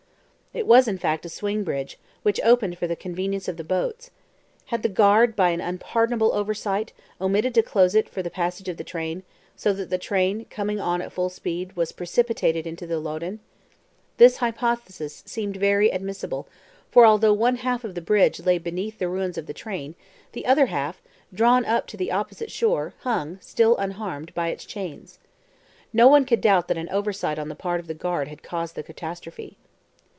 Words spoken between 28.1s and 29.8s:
had caused the catastrophe.